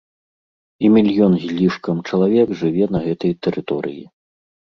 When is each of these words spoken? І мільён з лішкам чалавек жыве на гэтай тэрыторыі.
І 0.87 0.89
мільён 0.95 1.33
з 1.43 1.57
лішкам 1.59 2.01
чалавек 2.09 2.55
жыве 2.61 2.85
на 2.97 3.01
гэтай 3.05 3.35
тэрыторыі. 3.49 4.03